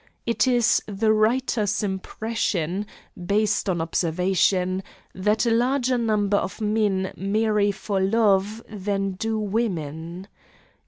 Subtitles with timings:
[0.25, 2.87] It is the writer's impression,
[3.23, 4.81] based on observation,
[5.13, 10.27] that a larger number of men marry for love than do women.